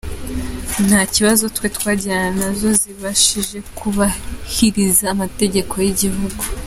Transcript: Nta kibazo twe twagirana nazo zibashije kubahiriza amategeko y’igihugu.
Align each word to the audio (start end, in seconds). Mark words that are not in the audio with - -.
Nta 0.87 1.01
kibazo 1.13 1.43
twe 1.55 1.67
twagirana 1.75 2.29
nazo 2.39 2.69
zibashije 2.81 3.57
kubahiriza 3.77 5.05
amategeko 5.15 5.73
y’igihugu. 5.85 6.43